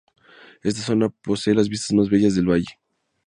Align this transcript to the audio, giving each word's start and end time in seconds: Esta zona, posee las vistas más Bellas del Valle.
Esta 0.63 0.81
zona, 0.81 1.09
posee 1.09 1.53
las 1.53 1.69
vistas 1.69 1.93
más 1.95 2.09
Bellas 2.09 2.33
del 2.33 2.49
Valle. 2.49 2.79